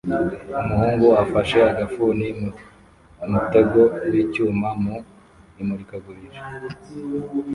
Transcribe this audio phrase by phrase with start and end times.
[0.61, 2.27] Umuhungu afashe agafuni
[3.19, 3.81] mu mutego
[4.11, 4.95] w'icyuma mu
[5.61, 6.43] imurikagurisha